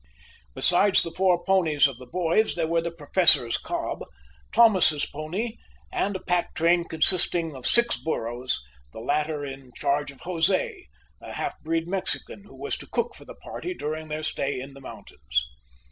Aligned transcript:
Besides 0.55 1.03
the 1.03 1.11
four 1.11 1.43
ponies 1.43 1.85
of 1.85 1.99
the 1.99 2.07
boys 2.07 2.55
there 2.55 2.65
were 2.65 2.81
the 2.81 2.89
Professor's 2.89 3.59
cob, 3.59 4.03
Thomas's 4.51 5.05
pony 5.05 5.57
and 5.93 6.15
a 6.15 6.19
pack 6.19 6.55
train 6.55 6.85
consisting 6.85 7.55
of 7.55 7.67
six 7.67 7.97
burros, 7.97 8.59
the 8.93 8.99
latter 8.99 9.45
in 9.45 9.71
charge 9.75 10.09
of 10.09 10.21
Jose, 10.21 10.87
a 11.21 11.33
half 11.33 11.61
breed 11.61 11.87
Mexican, 11.87 12.45
who 12.45 12.55
was 12.59 12.77
to 12.77 12.87
cook 12.91 13.13
for 13.13 13.25
the 13.25 13.35
party 13.35 13.75
during 13.75 14.07
their 14.07 14.23
stay 14.23 14.59
in 14.59 14.73
the 14.73 14.81
mountains. 14.81 15.47